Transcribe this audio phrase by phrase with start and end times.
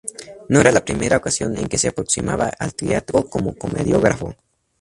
[0.49, 4.33] No era la primera ocasión en que se aproximaba al teatro como comediógrafo.